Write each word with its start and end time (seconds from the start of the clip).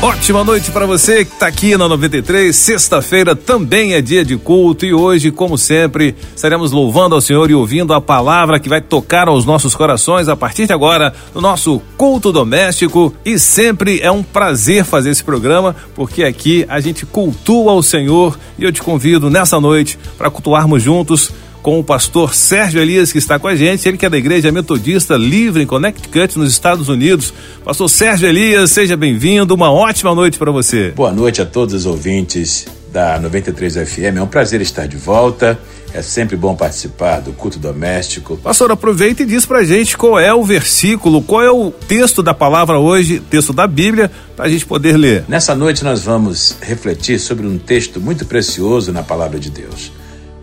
Ótima 0.00 0.44
noite 0.44 0.70
para 0.70 0.86
você 0.86 1.24
que 1.24 1.32
está 1.32 1.48
aqui 1.48 1.76
na 1.76 1.88
93. 1.88 2.54
Sexta-feira 2.54 3.34
também 3.34 3.94
é 3.94 4.00
dia 4.00 4.24
de 4.24 4.36
culto 4.36 4.86
e 4.86 4.94
hoje, 4.94 5.32
como 5.32 5.58
sempre, 5.58 6.14
estaremos 6.36 6.70
louvando 6.70 7.16
ao 7.16 7.20
Senhor 7.20 7.50
e 7.50 7.54
ouvindo 7.54 7.92
a 7.92 8.00
palavra 8.00 8.60
que 8.60 8.68
vai 8.68 8.80
tocar 8.80 9.26
aos 9.26 9.44
nossos 9.44 9.74
corações 9.74 10.28
a 10.28 10.36
partir 10.36 10.68
de 10.68 10.72
agora 10.72 11.12
no 11.34 11.40
nosso 11.40 11.82
culto 11.96 12.30
doméstico. 12.30 13.12
E 13.24 13.40
sempre 13.40 13.98
é 14.00 14.08
um 14.08 14.22
prazer 14.22 14.84
fazer 14.84 15.10
esse 15.10 15.24
programa 15.24 15.74
porque 15.96 16.22
aqui 16.22 16.64
a 16.68 16.78
gente 16.78 17.04
cultua 17.04 17.72
o 17.72 17.82
Senhor 17.82 18.38
e 18.56 18.62
eu 18.62 18.70
te 18.70 18.80
convido 18.80 19.28
nessa 19.28 19.58
noite 19.58 19.98
para 20.16 20.30
cultuarmos 20.30 20.80
juntos 20.80 21.32
com 21.62 21.78
o 21.78 21.84
pastor 21.84 22.34
Sérgio 22.34 22.80
Elias, 22.80 23.12
que 23.12 23.18
está 23.18 23.38
com 23.38 23.48
a 23.48 23.54
gente, 23.54 23.88
ele 23.88 23.98
que 23.98 24.06
é 24.06 24.10
da 24.10 24.16
Igreja 24.16 24.50
Metodista 24.52 25.16
Livre 25.16 25.62
em 25.62 25.66
Connecticut, 25.66 26.38
nos 26.38 26.50
Estados 26.50 26.88
Unidos. 26.88 27.32
Pastor 27.64 27.88
Sérgio 27.88 28.28
Elias, 28.28 28.70
seja 28.70 28.96
bem-vindo, 28.96 29.54
uma 29.54 29.70
ótima 29.70 30.14
noite 30.14 30.38
para 30.38 30.50
você. 30.50 30.90
Boa 30.90 31.12
noite 31.12 31.42
a 31.42 31.46
todos 31.46 31.74
os 31.74 31.86
ouvintes 31.86 32.66
da 32.92 33.18
93 33.18 33.74
FM, 33.74 34.16
é 34.16 34.22
um 34.22 34.26
prazer 34.26 34.60
estar 34.60 34.86
de 34.86 34.96
volta. 34.96 35.58
É 35.92 36.02
sempre 36.02 36.36
bom 36.36 36.54
participar 36.54 37.20
do 37.20 37.32
culto 37.32 37.58
doméstico. 37.58 38.36
Pastor, 38.36 38.70
aproveita 38.70 39.22
e 39.22 39.26
diz 39.26 39.46
pra 39.46 39.64
gente 39.64 39.96
qual 39.96 40.18
é 40.18 40.32
o 40.34 40.44
versículo, 40.44 41.22
qual 41.22 41.42
é 41.42 41.50
o 41.50 41.70
texto 41.70 42.22
da 42.22 42.34
palavra 42.34 42.78
hoje, 42.78 43.20
texto 43.20 43.54
da 43.54 43.66
Bíblia, 43.66 44.10
para 44.36 44.44
a 44.44 44.48
gente 44.48 44.66
poder 44.66 44.98
ler. 44.98 45.24
Nessa 45.26 45.54
noite 45.54 45.82
nós 45.82 46.02
vamos 46.02 46.56
refletir 46.60 47.18
sobre 47.18 47.46
um 47.46 47.56
texto 47.56 48.00
muito 48.00 48.26
precioso 48.26 48.92
na 48.92 49.02
palavra 49.02 49.40
de 49.40 49.50
Deus. 49.50 49.90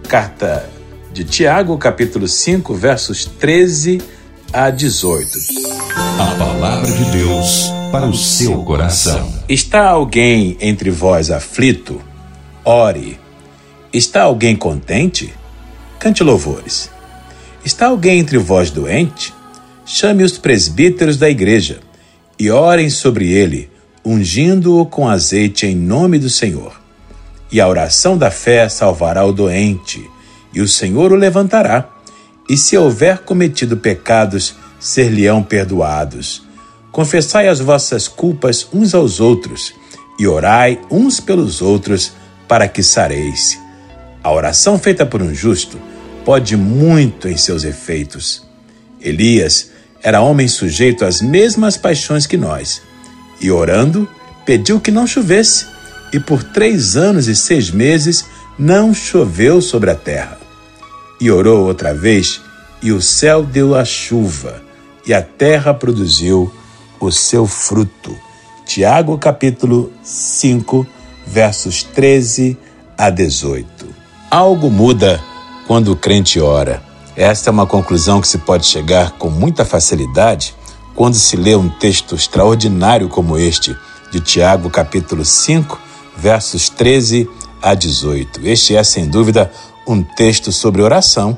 Carta 0.08 0.68
de 1.16 1.24
Tiago, 1.24 1.77
capítulo 1.77 2.27
5, 2.27 2.74
versos 2.74 3.24
13 3.24 4.02
a 4.52 4.70
18. 4.70 5.40
A 6.20 6.35
palavra 6.38 6.91
de 6.91 7.05
Deus 7.05 7.71
para 7.90 8.05
o 8.05 8.13
seu 8.13 8.62
coração. 8.66 9.34
Está 9.48 9.88
alguém 9.88 10.58
entre 10.60 10.91
vós 10.91 11.32
aflito? 11.32 12.02
Ore. 12.66 13.18
Está 13.93 14.24
alguém 14.24 14.58
contente? 14.58 15.34
Cante 15.98 16.21
louvores. 16.21 16.91
Está 17.63 17.88
alguém 17.88 18.20
entre 18.20 18.38
vós 18.38 18.70
doente? 18.70 19.34
Chame 19.86 20.21
os 20.21 20.38
presbíteros 20.38 21.16
da 21.16 21.30
igreja 21.30 21.80
e 22.38 22.52
orem 22.52 22.90
sobre 22.90 23.32
ele, 23.32 23.70
ungindo-o 24.04 24.86
com 24.86 25.08
azeite 25.08 25.66
em 25.66 25.77
nome 25.77 26.20
do 26.20 26.30
Senhor. 26.30 26.77
E 27.49 27.62
a 27.62 27.70
oração 27.70 28.18
da 28.18 28.30
fé 28.30 28.68
salvará 28.68 29.24
o 29.24 29.32
doente 29.32 30.13
e 30.56 30.62
o 30.62 30.68
Senhor 30.68 31.12
o 31.12 31.16
levantará. 31.16 31.90
E 32.50 32.56
se 32.56 32.78
houver 32.78 33.20
cometido 33.20 33.76
pecados, 33.76 34.56
ser-lhe-ão 34.80 35.44
perdoados. 35.44 36.44
Confessai 36.92 37.50
as 37.50 37.60
vossas 37.60 38.08
culpas 38.08 38.68
uns 38.74 38.96
aos 38.96 39.20
outros, 39.20 39.74
e 40.18 40.26
orai 40.26 40.80
uns 40.90 41.20
pelos 41.20 41.62
outros, 41.62 42.14
para 42.48 42.68
que 42.68 42.82
sareis. 42.82 43.60
A 44.24 44.32
oração 44.32 44.80
feita 44.80 45.06
por 45.06 45.22
um 45.22 45.34
justo 45.34 45.80
pode 46.24 46.56
muito 46.56 47.28
em 47.28 47.36
seus 47.36 47.64
efeitos. 47.64 48.44
Elias 49.02 49.72
era 50.02 50.22
homem 50.22 50.48
sujeito 50.48 51.04
às 51.04 51.22
mesmas 51.22 51.78
paixões 51.78 52.26
que 52.26 52.38
nós, 52.38 52.82
e 53.42 53.52
orando, 53.52 54.08
pediu 54.46 54.80
que 54.80 54.92
não 54.92 55.06
chovesse, 55.06 55.66
e 56.14 56.20
por 56.20 56.44
três 56.44 56.96
anos 56.96 57.28
e 57.28 57.36
seis 57.36 57.70
meses 57.70 58.26
não 58.58 58.94
choveu 58.94 59.62
sobre 59.62 59.92
a 59.92 59.96
terra. 59.96 60.45
E 61.20 61.32
orou 61.32 61.66
outra 61.66 61.94
vez, 61.94 62.41
e 62.82 62.91
o 62.91 63.02
céu 63.02 63.44
deu 63.44 63.76
a 63.76 63.85
chuva, 63.85 64.62
e 65.06 65.13
a 65.13 65.22
terra 65.22 65.74
produziu 65.74 66.52
o 67.00 67.12
seu 67.12 67.48
fruto. 67.48 68.16
Tiago 68.66 69.18
capítulo 69.18 69.92
5, 70.03 70.86
versos 71.26 71.84
13 71.84 72.58
a 72.98 73.09
18. 73.09 73.88
Algo 74.30 74.70
muda 74.70 75.22
quando 75.68 75.92
o 75.92 75.96
crente 75.96 76.40
ora. 76.40 76.81
Esta 77.16 77.50
é 77.50 77.52
uma 77.52 77.66
conclusão 77.66 78.20
que 78.20 78.28
se 78.28 78.40
pode 78.40 78.66
chegar 78.66 79.12
com 79.12 79.30
muita 79.30 79.64
facilidade 79.64 80.53
quando 80.96 81.16
se 81.16 81.36
lê 81.36 81.56
um 81.56 81.70
texto 81.70 82.16
extraordinário 82.16 83.08
como 83.08 83.38
este, 83.38 83.76
de 84.12 84.20
Tiago 84.20 84.70
capítulo 84.70 85.24
5, 85.24 85.80
versos 86.18 86.70
13 86.70 87.30
a 87.62 87.74
18. 87.74 88.42
Este 88.44 88.76
é, 88.76 88.84
sem 88.84 89.08
dúvida, 89.08 89.52
um 89.88 90.03
texto 90.03 90.51
sobre 90.51 90.81
oração 90.81 91.38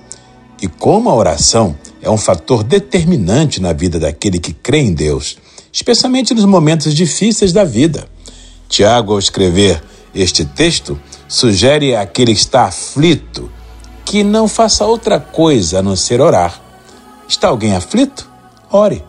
e 0.61 0.67
como 0.67 1.09
a 1.09 1.15
oração 1.15 1.75
é 2.01 2.09
um 2.09 2.17
fator 2.17 2.63
determinante 2.63 3.61
na 3.61 3.73
vida 3.73 3.99
daquele 3.99 4.39
que 4.39 4.53
crê 4.53 4.79
em 4.79 4.93
Deus, 4.93 5.37
especialmente 5.71 6.33
nos 6.33 6.45
momentos 6.45 6.93
difíceis 6.93 7.51
da 7.51 7.63
vida. 7.63 8.07
Tiago, 8.69 9.13
ao 9.13 9.19
escrever 9.19 9.81
este 10.13 10.45
texto, 10.45 10.99
sugere 11.27 11.95
àquele 11.95 12.33
que 12.33 12.39
está 12.39 12.65
aflito 12.65 13.51
que 14.05 14.23
não 14.23 14.47
faça 14.47 14.85
outra 14.85 15.19
coisa 15.19 15.79
a 15.79 15.83
não 15.83 15.95
ser 15.95 16.21
orar. 16.21 16.61
Está 17.27 17.49
alguém 17.49 17.75
aflito? 17.75 18.29
Ore. 18.71 19.03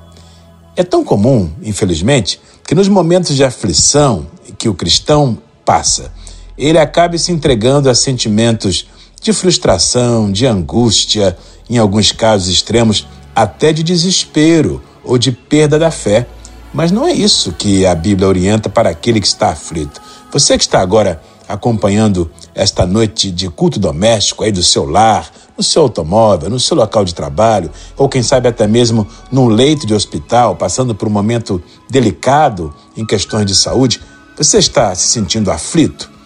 É 0.75 0.83
tão 0.83 1.05
comum, 1.05 1.51
infelizmente, 1.63 2.41
que 2.67 2.75
nos 2.75 2.89
momentos 2.89 3.37
de 3.37 3.45
aflição 3.45 4.27
que 4.59 4.69
o 4.69 4.75
cristão 4.75 5.39
passa, 5.65 6.13
ele 6.57 6.79
acabe 6.79 7.17
se 7.19 7.31
entregando 7.31 7.89
a 7.89 7.95
sentimentos 7.95 8.89
de 9.29 9.33
frustração, 9.35 10.33
de 10.33 10.47
angústia, 10.47 11.37
em 11.69 11.77
alguns 11.77 12.13
casos 12.13 12.49
extremos, 12.49 13.07
até 13.37 13.75
de 13.75 13.83
desespero 13.83 14.83
ou 15.05 15.19
de 15.19 15.31
perda 15.31 15.79
da 15.79 15.91
fé. 15.91 16.27
Mas 16.73 16.91
não 16.91 17.07
é 17.07 17.13
isso 17.13 17.53
que 17.53 17.85
a 17.85 17.95
Bíblia 17.95 18.27
orienta 18.27 18.71
para 18.71 18.89
aquele 18.89 19.21
que 19.21 19.27
está 19.27 19.51
aflito. 19.51 20.01
Você 20.33 20.57
que 20.57 20.65
está 20.65 20.81
agora 20.81 21.21
acompanhando 21.47 22.31
esta 22.55 22.87
noite 22.87 23.31
de 23.31 23.51
culto 23.51 23.79
doméstico 23.79 24.45
aí 24.45 24.51
do 24.51 24.63
seu 24.63 24.89
lar, 24.89 25.31
no 25.59 25.63
seu 25.63 25.83
automóvel, 25.83 26.49
no 26.49 26.59
seu 26.59 26.75
local 26.75 27.05
de 27.05 27.15
trabalho, 27.15 27.71
ou 27.99 28.09
quem 28.09 28.23
sabe 28.23 28.49
até 28.49 28.67
mesmo 28.67 29.07
num 29.31 29.49
leito 29.49 29.87
de 29.87 29.93
hospital, 29.93 30.57
passando 30.57 30.95
por 30.95 31.07
um 31.07 31.11
momento 31.11 31.63
delicado 31.91 32.75
em 32.97 33.05
questões 33.05 33.45
de 33.45 33.55
saúde, 33.55 34.01
você 34.39 34.57
está 34.57 34.95
se 34.95 35.07
sentindo 35.07 35.51
aflito? 35.51 36.17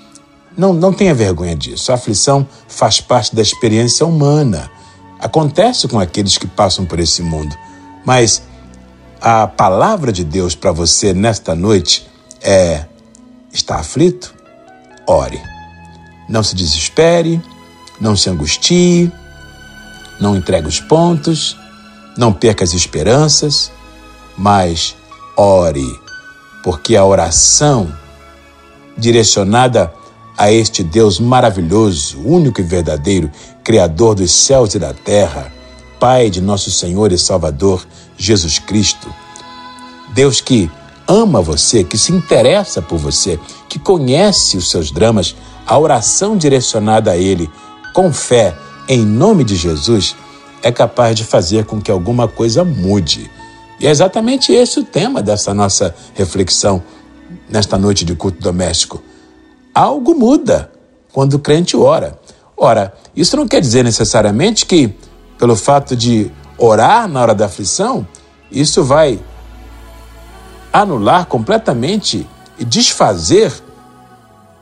Não, 0.56 0.72
não 0.72 0.92
tenha 0.92 1.14
vergonha 1.14 1.56
disso. 1.56 1.90
A 1.90 1.94
aflição 1.94 2.46
faz 2.68 3.00
parte 3.00 3.34
da 3.34 3.42
experiência 3.42 4.06
humana. 4.06 4.70
Acontece 5.18 5.88
com 5.88 5.98
aqueles 5.98 6.36
que 6.36 6.46
passam 6.46 6.84
por 6.84 7.00
esse 7.00 7.22
mundo. 7.22 7.56
Mas 8.04 8.42
a 9.20 9.46
palavra 9.46 10.12
de 10.12 10.24
Deus 10.24 10.54
para 10.54 10.72
você 10.72 11.14
nesta 11.14 11.54
noite 11.54 12.08
é: 12.41 12.84
está 13.52 13.76
aflito? 13.76 14.34
Ore. 15.06 15.41
Não 16.28 16.42
se 16.42 16.54
desespere, 16.54 17.41
não 18.00 18.16
se 18.16 18.28
angustie, 18.28 19.12
não 20.20 20.36
entregue 20.36 20.68
os 20.68 20.80
pontos, 20.80 21.56
não 22.16 22.32
perca 22.32 22.64
as 22.64 22.72
esperanças, 22.72 23.70
mas 24.36 24.96
ore, 25.36 26.00
porque 26.62 26.96
a 26.96 27.04
oração 27.04 27.92
direcionada 28.96 29.92
a 30.37 30.50
este 30.50 30.82
Deus 30.82 31.20
maravilhoso, 31.20 32.20
único 32.25 32.60
e 32.60 32.65
verdadeiro, 32.65 33.31
Criador 33.62 34.15
dos 34.15 34.32
céus 34.32 34.75
e 34.75 34.78
da 34.78 34.93
terra, 34.93 35.53
Pai 36.00 36.31
de 36.31 36.41
nosso 36.41 36.70
Senhor 36.70 37.12
e 37.12 37.19
Salvador 37.19 37.87
Jesus 38.16 38.59
Cristo. 38.59 39.12
Deus 40.15 40.41
que 40.41 40.71
ama 41.06 41.41
você, 41.41 41.84
que 41.84 41.97
se 41.97 42.12
interessa 42.12 42.82
por 42.82 42.98
você, 42.98 43.38
que 43.69 43.78
conhece 43.78 44.56
os 44.56 44.69
seus 44.69 44.91
dramas, 44.91 45.37
a 45.65 45.78
oração 45.78 46.37
direcionada 46.37 47.12
a 47.12 47.16
Ele 47.16 47.48
com 47.95 48.12
fé, 48.12 48.56
em 48.89 49.04
nome 49.04 49.45
de 49.45 49.54
Jesus, 49.54 50.16
é 50.62 50.72
capaz 50.72 51.15
de 51.15 51.24
fazer 51.24 51.66
com 51.66 51.80
que 51.80 51.91
alguma 51.91 52.27
coisa 52.27 52.65
mude. 52.65 53.30
E 53.78 53.86
é 53.86 53.91
exatamente 53.91 54.53
esse 54.53 54.80
o 54.80 54.84
tema 54.84 55.22
dessa 55.22 55.54
nossa 55.54 55.95
reflexão 56.15 56.83
nesta 57.48 57.78
noite 57.78 58.04
de 58.04 58.15
culto 58.15 58.41
doméstico 58.41 59.03
algo 59.74 60.15
muda 60.15 60.71
quando 61.13 61.34
o 61.34 61.39
crente 61.39 61.77
ora. 61.77 62.19
Ora, 62.57 62.95
isso 63.15 63.36
não 63.36 63.47
quer 63.47 63.60
dizer 63.60 63.83
necessariamente 63.84 64.66
que, 64.66 64.95
pelo 65.39 65.57
fato 65.57 65.97
de 65.97 66.30
orar 66.57 67.09
na 67.09 67.21
hora 67.21 67.34
da 67.34 67.47
aflição, 67.47 68.07
isso 68.51 68.84
vai 68.84 69.19
anular 70.72 71.27
completamente 71.27 72.27
e 72.59 72.65
desfazer 72.65 73.53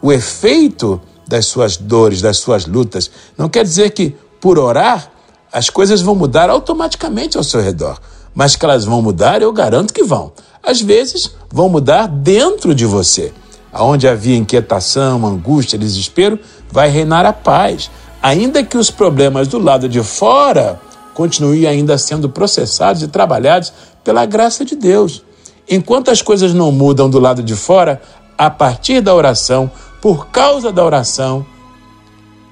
o 0.02 0.12
efeito 0.12 1.00
das 1.26 1.46
suas 1.46 1.76
dores, 1.76 2.20
das 2.20 2.38
suas 2.38 2.66
lutas. 2.66 3.10
Não 3.36 3.48
quer 3.48 3.62
dizer 3.62 3.90
que, 3.90 4.16
por 4.40 4.58
orar, 4.58 5.10
as 5.52 5.68
coisas 5.68 6.00
vão 6.00 6.14
mudar 6.14 6.50
automaticamente 6.50 7.36
ao 7.36 7.44
seu 7.44 7.60
redor. 7.60 8.00
Mas 8.34 8.56
que 8.56 8.64
elas 8.64 8.84
vão 8.84 9.02
mudar, 9.02 9.42
eu 9.42 9.52
garanto 9.52 9.92
que 9.92 10.02
vão. 10.02 10.32
Às 10.62 10.80
vezes, 10.80 11.30
vão 11.50 11.68
mudar 11.68 12.06
dentro 12.06 12.74
de 12.74 12.86
você. 12.86 13.32
Aonde 13.72 14.08
havia 14.08 14.36
inquietação, 14.36 15.24
angústia, 15.26 15.78
desespero, 15.78 16.38
vai 16.70 16.88
reinar 16.88 17.24
a 17.24 17.32
paz. 17.32 17.90
Ainda 18.22 18.62
que 18.62 18.76
os 18.76 18.90
problemas 18.90 19.48
do 19.48 19.58
lado 19.58 19.88
de 19.88 20.02
fora 20.02 20.80
continuem 21.14 21.66
ainda 21.66 21.96
sendo 21.98 22.28
processados 22.28 23.02
e 23.02 23.08
trabalhados 23.08 23.72
pela 24.02 24.26
graça 24.26 24.64
de 24.64 24.74
Deus. 24.74 25.22
Enquanto 25.68 26.10
as 26.10 26.20
coisas 26.20 26.52
não 26.52 26.72
mudam 26.72 27.08
do 27.08 27.18
lado 27.18 27.42
de 27.42 27.54
fora, 27.54 28.00
a 28.36 28.50
partir 28.50 29.00
da 29.00 29.14
oração, 29.14 29.70
por 30.00 30.28
causa 30.28 30.72
da 30.72 30.84
oração, 30.84 31.44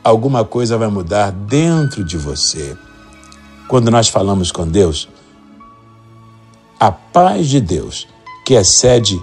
alguma 0.04 0.44
coisa 0.44 0.78
vai 0.78 0.88
mudar 0.88 1.32
dentro 1.32 2.04
de 2.04 2.16
você. 2.16 2.76
Quando 3.66 3.90
nós 3.90 4.08
falamos 4.08 4.52
com 4.52 4.66
Deus, 4.66 5.08
a 6.78 6.92
paz 6.92 7.48
de 7.48 7.60
Deus, 7.60 8.06
que 8.44 8.54
excede 8.54 9.20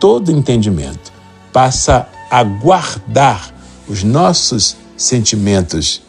todo 0.00 0.32
entendimento, 0.32 1.12
passa 1.56 2.06
a 2.30 2.42
guardar 2.44 3.50
os 3.88 4.02
nossos 4.02 4.76
sentimentos 4.94 6.02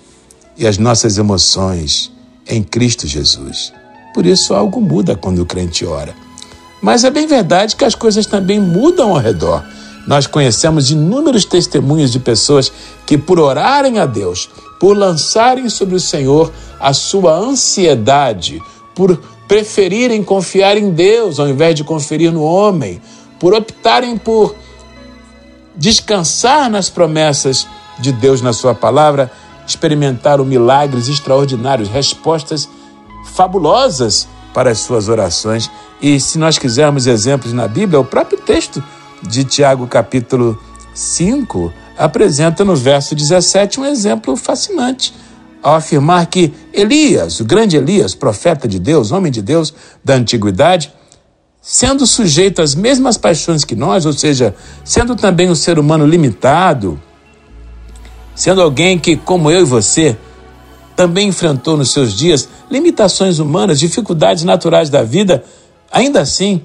e 0.57 0.67
as 0.67 0.77
nossas 0.77 1.17
emoções 1.17 2.11
em 2.45 2.61
Cristo 2.61 3.07
Jesus. 3.07 3.71
Por 4.13 4.25
isso 4.25 4.53
algo 4.53 4.81
muda 4.81 5.15
quando 5.15 5.41
o 5.41 5.45
crente 5.45 5.85
ora. 5.85 6.13
Mas 6.81 7.05
é 7.05 7.09
bem 7.09 7.25
verdade 7.27 7.77
que 7.77 7.85
as 7.85 7.95
coisas 7.95 8.25
também 8.25 8.59
mudam 8.59 9.11
ao 9.11 9.19
redor. 9.19 9.63
Nós 10.05 10.27
conhecemos 10.27 10.91
inúmeros 10.91 11.45
testemunhos 11.45 12.11
de 12.11 12.19
pessoas 12.19 12.69
que, 13.05 13.17
por 13.17 13.39
orarem 13.39 13.99
a 13.99 14.05
Deus, 14.05 14.49
por 14.81 14.97
lançarem 14.97 15.69
sobre 15.69 15.95
o 15.95 15.99
Senhor 16.01 16.51
a 16.77 16.91
sua 16.91 17.33
ansiedade, 17.33 18.61
por 18.93 19.17
preferirem 19.47 20.21
confiar 20.25 20.75
em 20.75 20.89
Deus 20.89 21.39
ao 21.39 21.47
invés 21.47 21.73
de 21.73 21.85
conferir 21.85 22.33
no 22.33 22.43
homem, 22.43 23.01
por 23.39 23.53
optarem 23.53 24.17
por 24.17 24.53
descansar 25.77 26.69
nas 26.69 26.89
promessas 26.89 27.67
de 27.99 28.11
Deus 28.11 28.41
na 28.41 28.51
Sua 28.51 28.73
palavra, 28.75 29.31
experimentaram 29.65 30.43
milagres 30.43 31.07
extraordinários, 31.07 31.89
respostas 31.89 32.67
fabulosas 33.33 34.27
para 34.53 34.71
as 34.71 34.79
suas 34.79 35.07
orações. 35.07 35.69
E 36.01 36.19
se 36.19 36.37
nós 36.37 36.57
quisermos 36.57 37.05
exemplos 37.05 37.53
na 37.53 37.67
Bíblia, 37.67 37.99
o 37.99 38.05
próprio 38.05 38.39
texto 38.39 38.83
de 39.21 39.43
Tiago, 39.43 39.87
capítulo 39.87 40.61
5, 40.93 41.71
apresenta 41.97 42.63
no 42.65 42.75
verso 42.75 43.15
17 43.15 43.79
um 43.79 43.85
exemplo 43.85 44.35
fascinante 44.35 45.13
ao 45.61 45.75
afirmar 45.75 46.25
que 46.27 46.53
Elias, 46.71 47.39
o 47.39 47.45
grande 47.45 47.75
Elias, 47.75 48.15
profeta 48.15 48.67
de 48.67 48.79
Deus, 48.79 49.11
homem 49.11 49.31
de 49.31 49.41
Deus 49.41 49.73
da 50.03 50.15
antiguidade, 50.15 50.93
sendo 51.69 52.07
sujeito 52.07 52.61
às 52.61 52.73
mesmas 52.73 53.17
paixões 53.17 53.65
que 53.65 53.75
nós, 53.75 54.05
ou 54.05 54.13
seja, 54.13 54.55
sendo 54.85 55.17
também 55.17 55.49
um 55.49 55.53
ser 55.53 55.77
humano 55.77 56.05
limitado, 56.05 56.97
sendo 58.33 58.61
alguém 58.61 58.97
que, 58.97 59.17
como 59.17 59.51
eu 59.51 59.59
e 59.59 59.65
você, 59.65 60.15
também 60.95 61.27
enfrentou 61.27 61.75
nos 61.75 61.91
seus 61.91 62.13
dias 62.13 62.47
limitações 62.71 63.39
humanas, 63.39 63.81
dificuldades 63.81 64.45
naturais 64.45 64.89
da 64.89 65.03
vida, 65.03 65.43
ainda 65.91 66.21
assim 66.21 66.63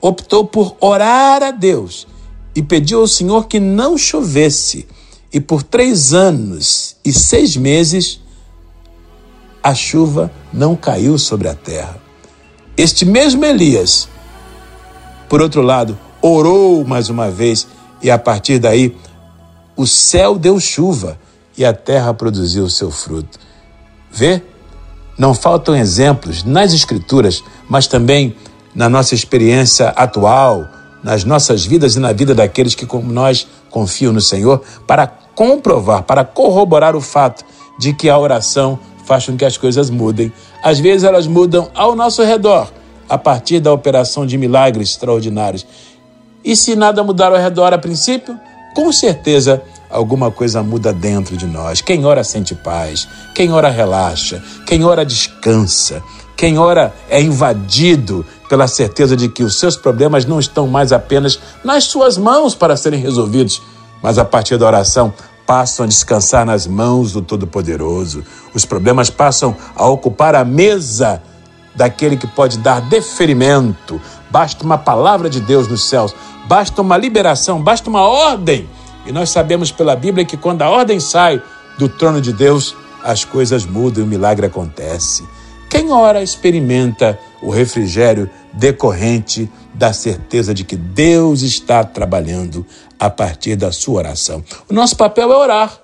optou 0.00 0.44
por 0.44 0.76
orar 0.80 1.42
a 1.42 1.50
Deus 1.50 2.06
e 2.54 2.62
pediu 2.62 3.00
ao 3.00 3.08
Senhor 3.08 3.48
que 3.48 3.58
não 3.58 3.98
chovesse. 3.98 4.86
E 5.32 5.40
por 5.40 5.64
três 5.64 6.14
anos 6.14 6.94
e 7.04 7.12
seis 7.12 7.56
meses, 7.56 8.20
a 9.60 9.74
chuva 9.74 10.30
não 10.52 10.76
caiu 10.76 11.18
sobre 11.18 11.48
a 11.48 11.54
terra. 11.56 12.00
Este 12.76 13.04
mesmo 13.04 13.44
Elias, 13.44 14.08
por 15.30 15.40
outro 15.40 15.62
lado, 15.62 15.96
orou 16.20 16.84
mais 16.84 17.08
uma 17.08 17.30
vez 17.30 17.68
e 18.02 18.10
a 18.10 18.18
partir 18.18 18.58
daí 18.58 18.96
o 19.76 19.86
céu 19.86 20.36
deu 20.36 20.58
chuva 20.58 21.16
e 21.56 21.64
a 21.64 21.72
terra 21.72 22.12
produziu 22.12 22.64
o 22.64 22.70
seu 22.70 22.90
fruto. 22.90 23.38
Vê? 24.10 24.42
Não 25.16 25.32
faltam 25.32 25.76
exemplos 25.76 26.42
nas 26.42 26.72
Escrituras, 26.72 27.44
mas 27.68 27.86
também 27.86 28.34
na 28.74 28.88
nossa 28.88 29.14
experiência 29.14 29.90
atual, 29.90 30.68
nas 31.00 31.22
nossas 31.22 31.64
vidas 31.64 31.94
e 31.94 32.00
na 32.00 32.12
vida 32.12 32.34
daqueles 32.34 32.74
que, 32.74 32.84
como 32.84 33.12
nós, 33.12 33.46
confiam 33.70 34.12
no 34.12 34.20
Senhor, 34.20 34.60
para 34.84 35.06
comprovar, 35.06 36.02
para 36.02 36.24
corroborar 36.24 36.96
o 36.96 37.00
fato 37.00 37.44
de 37.78 37.92
que 37.92 38.10
a 38.10 38.18
oração 38.18 38.80
faz 39.04 39.26
com 39.26 39.36
que 39.36 39.44
as 39.44 39.56
coisas 39.56 39.90
mudem. 39.90 40.32
Às 40.60 40.80
vezes 40.80 41.04
elas 41.04 41.28
mudam 41.28 41.70
ao 41.72 41.94
nosso 41.94 42.24
redor, 42.24 42.68
a 43.10 43.18
partir 43.18 43.58
da 43.58 43.72
operação 43.72 44.24
de 44.24 44.38
milagres 44.38 44.90
extraordinários. 44.90 45.66
E 46.44 46.54
se 46.54 46.76
nada 46.76 47.02
mudar 47.02 47.32
ao 47.32 47.38
redor 47.38 47.74
a 47.74 47.78
princípio, 47.78 48.38
com 48.72 48.92
certeza 48.92 49.60
alguma 49.90 50.30
coisa 50.30 50.62
muda 50.62 50.92
dentro 50.92 51.36
de 51.36 51.44
nós. 51.44 51.80
Quem 51.80 52.06
ora 52.06 52.22
sente 52.22 52.54
paz, 52.54 53.08
quem 53.34 53.52
ora 53.52 53.68
relaxa, 53.68 54.40
quem 54.64 54.84
ora 54.84 55.04
descansa, 55.04 56.00
quem 56.36 56.56
ora 56.56 56.94
é 57.08 57.20
invadido 57.20 58.24
pela 58.48 58.68
certeza 58.68 59.16
de 59.16 59.28
que 59.28 59.42
os 59.42 59.58
seus 59.58 59.76
problemas 59.76 60.24
não 60.24 60.38
estão 60.38 60.68
mais 60.68 60.92
apenas 60.92 61.40
nas 61.64 61.84
suas 61.84 62.16
mãos 62.16 62.54
para 62.54 62.76
serem 62.76 63.00
resolvidos, 63.00 63.60
mas 64.00 64.18
a 64.18 64.24
partir 64.24 64.56
da 64.56 64.66
oração 64.66 65.12
passam 65.44 65.84
a 65.84 65.88
descansar 65.88 66.46
nas 66.46 66.64
mãos 66.64 67.12
do 67.12 67.20
Todo-Poderoso. 67.20 68.22
Os 68.54 68.64
problemas 68.64 69.10
passam 69.10 69.56
a 69.74 69.84
ocupar 69.84 70.36
a 70.36 70.44
mesa 70.44 71.20
daquele 71.74 72.16
que 72.16 72.26
pode 72.26 72.58
dar 72.58 72.80
deferimento. 72.80 74.00
Basta 74.30 74.64
uma 74.64 74.78
palavra 74.78 75.28
de 75.28 75.40
Deus 75.40 75.68
nos 75.68 75.88
céus, 75.88 76.14
basta 76.46 76.82
uma 76.82 76.96
liberação, 76.96 77.62
basta 77.62 77.88
uma 77.88 78.02
ordem. 78.02 78.68
E 79.06 79.12
nós 79.12 79.30
sabemos 79.30 79.70
pela 79.70 79.96
Bíblia 79.96 80.24
que 80.24 80.36
quando 80.36 80.62
a 80.62 80.70
ordem 80.70 81.00
sai 81.00 81.42
do 81.78 81.88
trono 81.88 82.20
de 82.20 82.32
Deus, 82.32 82.76
as 83.02 83.24
coisas 83.24 83.64
mudam 83.64 84.02
e 84.02 84.06
o 84.06 84.08
milagre 84.08 84.46
acontece. 84.46 85.24
Quem 85.68 85.92
ora 85.92 86.22
experimenta 86.22 87.18
o 87.40 87.50
refrigério 87.50 88.28
decorrente 88.52 89.50
da 89.72 89.92
certeza 89.92 90.52
de 90.52 90.64
que 90.64 90.76
Deus 90.76 91.42
está 91.42 91.84
trabalhando 91.84 92.66
a 92.98 93.08
partir 93.08 93.56
da 93.56 93.70
sua 93.70 93.98
oração. 93.98 94.44
O 94.68 94.74
nosso 94.74 94.96
papel 94.96 95.32
é 95.32 95.36
orar 95.36 95.80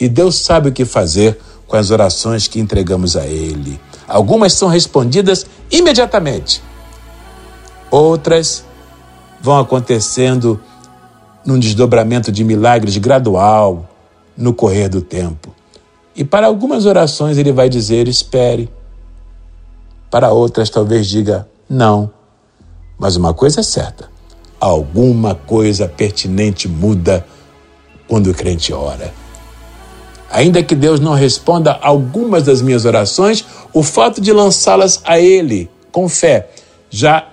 e 0.00 0.08
Deus 0.08 0.36
sabe 0.36 0.70
o 0.70 0.72
que 0.72 0.84
fazer 0.84 1.38
com 1.66 1.76
as 1.76 1.90
orações 1.90 2.48
que 2.48 2.58
entregamos 2.58 3.16
a 3.16 3.26
Ele. 3.26 3.78
Algumas 4.08 4.54
são 4.54 4.68
respondidas 4.68 5.46
imediatamente, 5.70 6.62
outras 7.90 8.64
vão 9.38 9.58
acontecendo 9.58 10.58
num 11.44 11.58
desdobramento 11.58 12.32
de 12.32 12.42
milagres 12.42 12.96
gradual 12.96 13.86
no 14.36 14.54
correr 14.54 14.88
do 14.88 15.02
tempo. 15.02 15.54
E 16.16 16.24
para 16.24 16.46
algumas 16.46 16.86
orações 16.86 17.36
ele 17.36 17.52
vai 17.52 17.68
dizer: 17.68 18.08
espere. 18.08 18.70
Para 20.10 20.32
outras, 20.32 20.70
talvez 20.70 21.06
diga: 21.06 21.46
não. 21.68 22.10
Mas 22.98 23.14
uma 23.14 23.34
coisa 23.34 23.60
é 23.60 23.62
certa: 23.62 24.10
alguma 24.58 25.34
coisa 25.34 25.86
pertinente 25.86 26.66
muda 26.66 27.26
quando 28.08 28.30
o 28.30 28.34
crente 28.34 28.72
ora. 28.72 29.12
Ainda 30.30 30.62
que 30.62 30.74
Deus 30.74 31.00
não 31.00 31.14
responda 31.14 31.78
algumas 31.80 32.42
das 32.42 32.60
minhas 32.60 32.84
orações, 32.84 33.44
o 33.72 33.82
fato 33.82 34.20
de 34.20 34.32
lançá-las 34.32 35.00
a 35.04 35.18
Ele 35.18 35.70
com 35.90 36.08
fé 36.08 36.50
já 36.90 37.26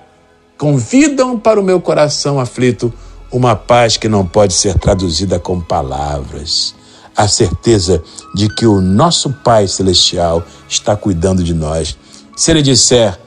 convidam 0.58 1.38
para 1.38 1.60
o 1.60 1.64
meu 1.64 1.82
coração 1.82 2.40
aflito 2.40 2.94
uma 3.32 3.56
paz 3.56 3.98
que 3.98 4.08
não 4.08 4.26
pode 4.26 4.54
ser 4.54 4.80
traduzida 4.80 5.40
com 5.40 5.60
palavras. 5.60 6.74
A 7.16 7.28
certeza 7.28 8.02
de 8.34 8.48
que 8.54 8.66
o 8.66 8.80
nosso 8.80 9.32
Pai 9.44 9.68
Celestial 9.68 10.44
está 10.68 10.96
cuidando 10.96 11.44
de 11.44 11.54
nós. 11.54 11.98
Se 12.36 12.52
Ele 12.52 12.62
disser 12.62 13.18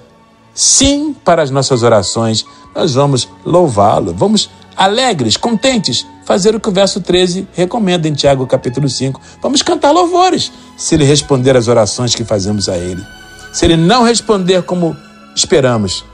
sim 0.54 1.14
para 1.24 1.42
as 1.42 1.50
nossas 1.50 1.82
orações, 1.82 2.44
nós 2.74 2.94
vamos 2.94 3.28
louvá-lo, 3.44 4.14
vamos 4.14 4.50
alegres, 4.78 5.36
contentes, 5.36 6.06
fazer 6.24 6.54
o 6.54 6.60
que 6.60 6.68
o 6.68 6.72
verso 6.72 7.00
13 7.00 7.48
recomenda 7.52 8.06
em 8.06 8.14
Tiago 8.14 8.46
capítulo 8.46 8.88
5. 8.88 9.20
Vamos 9.42 9.60
cantar 9.60 9.90
louvores, 9.90 10.52
se 10.76 10.94
ele 10.94 11.04
responder 11.04 11.56
às 11.56 11.66
orações 11.66 12.14
que 12.14 12.22
fazemos 12.22 12.68
a 12.68 12.78
ele. 12.78 13.04
Se 13.52 13.64
ele 13.64 13.76
não 13.76 14.04
responder 14.04 14.62
como 14.62 14.96
esperamos, 15.34 16.04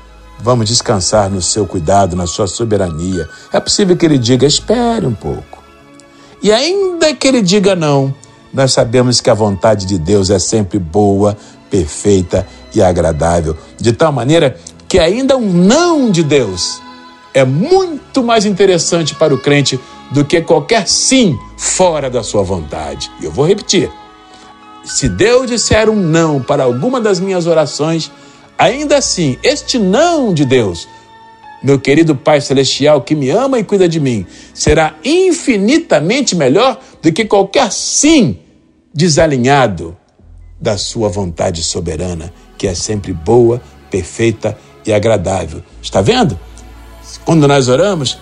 vamos 0.41 0.67
descansar 0.67 1.29
no 1.29 1.43
seu 1.43 1.67
cuidado, 1.67 2.17
na 2.17 2.27
sua 2.27 2.47
soberania. 2.47 3.29
É 3.53 3.61
possível 3.61 3.97
que 3.99 4.07
ele 4.07 4.17
diga: 4.17 4.47
espere 4.47 5.05
um 5.05 5.15
pouco. 5.15 5.63
E 6.43 6.51
ainda 6.51 7.15
que 7.15 7.29
ele 7.29 7.43
diga 7.43 7.77
não, 7.77 8.15
nós 8.53 8.73
sabemos 8.73 9.21
que 9.21 9.29
a 9.29 9.35
vontade 9.35 9.85
de 9.85 9.99
Deus 9.99 10.31
é 10.31 10.39
sempre 10.39 10.79
boa, 10.79 11.37
perfeita 11.69 12.47
e 12.75 12.81
agradável, 12.81 13.57
de 13.79 13.93
tal 13.93 14.11
maneira 14.13 14.57
que 14.89 14.99
ainda 14.99 15.37
um 15.37 15.53
não 15.53 16.11
de 16.11 16.23
Deus 16.23 16.81
é 17.35 17.45
muito 17.45 18.23
mais 18.23 18.47
interessante 18.47 19.15
para 19.15 19.35
o 19.35 19.39
crente 19.39 19.79
do 20.11 20.25
que 20.25 20.41
qualquer 20.41 20.89
sim 20.89 21.37
fora 21.57 22.09
da 22.09 22.23
sua 22.23 22.43
vontade. 22.43 23.11
E 23.21 23.25
eu 23.25 23.31
vou 23.31 23.47
repetir. 23.47 23.91
Se 24.85 25.09
Deus 25.09 25.49
disser 25.49 25.91
um 25.91 25.97
não 25.97 26.41
para 26.41 26.63
alguma 26.63 27.01
das 27.01 27.19
minhas 27.19 27.47
orações, 27.47 28.11
ainda 28.57 28.97
assim, 28.97 29.37
este 29.43 29.79
não 29.79 30.33
de 30.33 30.45
Deus 30.45 30.87
meu 31.65 31.81
querido 31.81 32.15
Pai 32.15 32.43
Celestial 32.43 33.01
que 33.01 33.15
me 33.15 33.31
ama 33.31 33.59
e 33.59 33.65
cuida 33.65 33.89
de 33.89 33.99
mim, 33.99 34.27
será 34.53 34.95
infinitamente 35.03 36.37
melhor 36.37 36.79
do 37.01 37.11
que 37.11 37.25
qualquer 37.25 37.73
sim 37.73 38.39
desalinhado 38.93 39.97
da 40.61 40.77
Sua 40.77 41.09
vontade 41.09 41.65
soberana, 41.65 42.31
que 42.59 42.67
é 42.67 42.75
sempre 42.75 43.15
boa, 43.15 43.63
perfeita 43.91 44.59
e 44.85 44.93
agradável. 44.93 45.63
Está 45.81 46.03
vendo? 46.03 46.39
Quando 47.25 47.47
nós 47.47 47.69
oramos, 47.69 48.19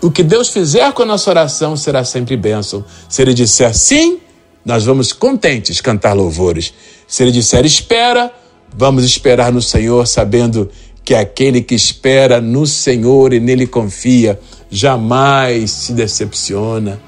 o 0.00 0.10
que 0.10 0.22
Deus 0.22 0.48
fizer 0.48 0.92
com 0.92 1.02
a 1.02 1.06
nossa 1.06 1.30
oração 1.30 1.76
será 1.76 2.04
sempre 2.04 2.36
bênção. 2.36 2.84
Se 3.08 3.22
Ele 3.22 3.34
disser 3.34 3.74
sim, 3.74 4.20
nós 4.64 4.84
vamos 4.84 5.12
contentes 5.12 5.80
cantar 5.80 6.14
louvores. 6.14 6.72
Se 7.06 7.22
Ele 7.22 7.32
disser 7.32 7.64
espera, 7.64 8.32
vamos 8.74 9.04
esperar 9.04 9.52
no 9.52 9.62
Senhor, 9.62 10.06
sabendo 10.06 10.70
que 11.04 11.14
aquele 11.14 11.62
que 11.62 11.74
espera 11.74 12.40
no 12.40 12.66
Senhor 12.66 13.32
e 13.32 13.38
nele 13.38 13.66
confia 13.66 14.40
jamais 14.70 15.70
se 15.70 15.92
decepciona, 15.92 17.00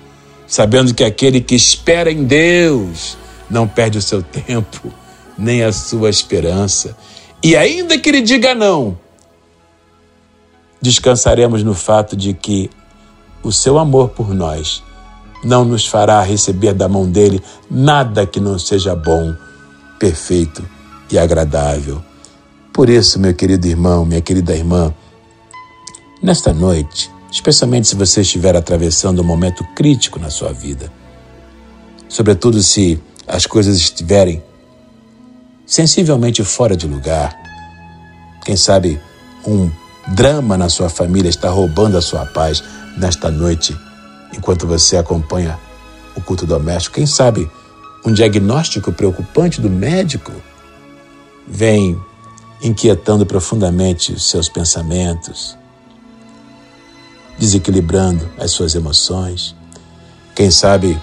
sabendo 0.46 0.94
que 0.94 1.02
aquele 1.02 1.40
que 1.40 1.56
espera 1.56 2.10
em 2.10 2.24
Deus 2.24 3.18
não 3.50 3.66
perde 3.66 3.98
o 3.98 4.02
seu 4.02 4.22
tempo, 4.22 4.92
nem 5.36 5.64
a 5.64 5.72
sua 5.72 6.10
esperança. 6.10 6.96
E 7.42 7.56
ainda 7.56 7.98
que 7.98 8.08
ele 8.08 8.20
diga 8.20 8.54
não, 8.54 8.96
descansaremos 10.80 11.62
no 11.62 11.75
fato 11.75 12.16
de 12.16 12.32
que 12.32 12.70
o 13.42 13.52
seu 13.52 13.78
amor 13.78 14.11
por 14.11 14.35
nós 14.35 14.82
não 15.44 15.64
nos 15.64 15.87
fará 15.87 16.20
receber 16.23 16.75
da 16.75 16.88
mão 16.88 17.08
dele 17.11 17.42
nada 17.70 18.26
que 18.26 18.40
não 18.40 18.58
seja 18.58 18.94
bom, 18.94 19.35
perfeito 19.99 20.64
e 21.11 21.18
agradável. 21.18 22.02
Por 22.73 22.88
isso, 22.88 23.18
meu 23.18 23.35
querido 23.35 23.66
irmão, 23.66 24.04
minha 24.04 24.20
querida 24.20 24.54
irmã, 24.54 24.94
nesta 26.23 26.52
noite, 26.52 27.11
especialmente 27.30 27.88
se 27.88 27.97
você 27.97 28.20
estiver 28.20 28.56
atravessando 28.56 29.20
um 29.20 29.25
momento 29.25 29.64
crítico 29.75 30.18
na 30.18 30.30
sua 30.30 30.52
vida, 30.52 30.92
sobretudo 32.08 32.62
se 32.62 33.00
as 33.26 33.47
coisas 33.47 33.76
estiverem 33.76 34.42
sensivelmente 35.66 36.42
fora 36.42 36.76
de 36.76 36.87
lugar, 36.87 37.37
quem 38.44 38.56
sabe 38.56 39.00
um 39.47 39.70
drama 40.14 40.56
na 40.56 40.68
sua 40.68 40.88
família 40.88 41.28
está 41.28 41.50
roubando 41.50 41.96
a 41.96 42.02
sua 42.02 42.24
paz 42.26 42.62
nesta 42.96 43.30
noite, 43.30 43.78
enquanto 44.36 44.66
você 44.66 44.96
acompanha 44.96 45.58
o 46.16 46.20
culto 46.20 46.46
doméstico, 46.46 46.96
quem 46.96 47.06
sabe 47.06 47.50
um 48.04 48.12
diagnóstico 48.12 48.92
preocupante 48.92 49.60
do 49.60 49.70
médico 49.70 50.32
vem 51.46 52.00
inquietando 52.62 53.24
profundamente 53.24 54.12
os 54.12 54.28
seus 54.28 54.48
pensamentos, 54.48 55.56
desequilibrando 57.38 58.28
as 58.38 58.50
suas 58.50 58.74
emoções. 58.74 59.54
Quem 60.34 60.50
sabe 60.50 61.00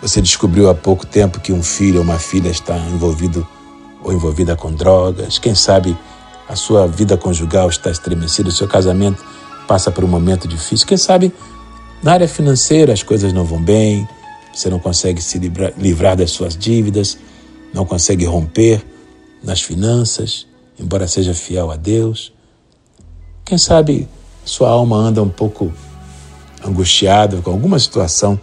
você 0.00 0.20
descobriu 0.20 0.68
há 0.68 0.74
pouco 0.74 1.06
tempo 1.06 1.40
que 1.40 1.52
um 1.52 1.62
filho 1.62 1.98
ou 1.98 2.02
uma 2.02 2.18
filha 2.18 2.48
está 2.48 2.76
envolvido 2.76 3.46
ou 4.02 4.12
envolvida 4.12 4.56
com 4.56 4.72
drogas. 4.72 5.38
Quem 5.38 5.54
sabe 5.54 5.96
a 6.48 6.56
sua 6.56 6.86
vida 6.86 7.16
conjugal 7.16 7.68
está 7.68 7.90
estremecida, 7.90 8.48
o 8.48 8.52
seu 8.52 8.68
casamento 8.68 9.24
passa 9.66 9.90
por 9.90 10.04
um 10.04 10.08
momento 10.08 10.46
difícil. 10.46 10.86
Quem 10.86 10.96
sabe 10.96 11.32
na 12.02 12.12
área 12.12 12.28
financeira 12.28 12.92
as 12.92 13.02
coisas 13.02 13.32
não 13.32 13.44
vão 13.44 13.62
bem, 13.62 14.06
você 14.52 14.68
não 14.68 14.78
consegue 14.78 15.22
se 15.22 15.38
livrar, 15.38 15.72
livrar 15.78 16.16
das 16.16 16.30
suas 16.30 16.56
dívidas, 16.56 17.16
não 17.72 17.86
consegue 17.86 18.24
romper 18.24 18.84
nas 19.42 19.62
finanças, 19.62 20.46
embora 20.78 21.08
seja 21.08 21.32
fiel 21.34 21.70
a 21.70 21.76
Deus. 21.76 22.32
Quem 23.44 23.56
sabe 23.58 24.08
sua 24.44 24.70
alma 24.70 24.96
anda 24.96 25.22
um 25.22 25.28
pouco 25.28 25.72
angustiada 26.64 27.40
com 27.40 27.50
alguma 27.50 27.78
situação 27.78 28.38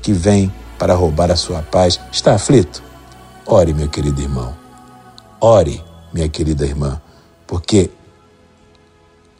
que 0.00 0.12
vem 0.12 0.52
para 0.78 0.94
roubar 0.94 1.30
a 1.30 1.36
sua 1.36 1.62
paz. 1.62 2.00
Está 2.10 2.34
aflito? 2.34 2.82
Ore, 3.46 3.72
meu 3.72 3.88
querido 3.88 4.20
irmão. 4.20 4.54
Ore, 5.40 5.82
minha 6.12 6.28
querida 6.28 6.64
irmã, 6.64 7.00
porque 7.52 7.90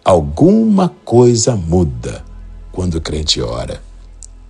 alguma 0.04 0.90
coisa 1.02 1.56
muda 1.56 2.22
quando 2.70 2.96
o 2.96 3.00
crente 3.00 3.40
ora. 3.40 3.82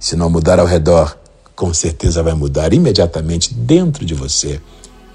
Se 0.01 0.17
não 0.17 0.29
mudar 0.29 0.59
ao 0.59 0.67
redor, 0.67 1.17
com 1.55 1.73
certeza 1.73 2.25
vai 2.25 2.35
mudar 2.35 2.73
imediatamente 2.73 3.55
dentro 3.55 4.05
de 4.05 4.15
você, 4.15 4.61